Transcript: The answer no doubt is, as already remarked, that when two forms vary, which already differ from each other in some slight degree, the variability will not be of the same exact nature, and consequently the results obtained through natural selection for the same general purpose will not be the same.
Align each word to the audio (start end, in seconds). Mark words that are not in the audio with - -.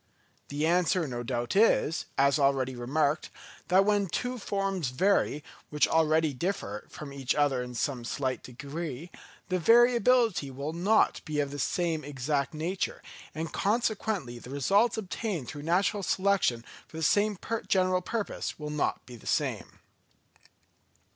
The 0.47 0.65
answer 0.65 1.07
no 1.07 1.21
doubt 1.21 1.55
is, 1.55 2.05
as 2.17 2.39
already 2.39 2.75
remarked, 2.75 3.29
that 3.67 3.85
when 3.85 4.07
two 4.07 4.39
forms 4.39 4.89
vary, 4.89 5.43
which 5.69 5.87
already 5.87 6.33
differ 6.33 6.87
from 6.89 7.13
each 7.13 7.35
other 7.35 7.61
in 7.61 7.75
some 7.75 8.03
slight 8.03 8.41
degree, 8.41 9.11
the 9.49 9.59
variability 9.59 10.49
will 10.49 10.73
not 10.73 11.21
be 11.23 11.39
of 11.39 11.51
the 11.51 11.59
same 11.59 12.03
exact 12.03 12.51
nature, 12.55 13.03
and 13.35 13.53
consequently 13.53 14.39
the 14.39 14.49
results 14.49 14.97
obtained 14.97 15.47
through 15.49 15.61
natural 15.61 16.01
selection 16.01 16.65
for 16.87 16.97
the 16.97 17.03
same 17.03 17.37
general 17.67 18.01
purpose 18.01 18.57
will 18.57 18.71
not 18.71 19.05
be 19.05 19.15
the 19.15 19.27
same. 19.27 19.81